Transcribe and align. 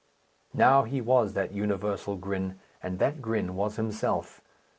Now 0.55 0.81
he 0.81 0.99
was 0.99 1.33
that 1.33 1.51
universal 1.51 2.15
grin, 2.15 2.59
and 2.81 2.97
that 2.97 3.21
grin 3.21 3.53
was 3.55 3.75
himself. 3.75 4.41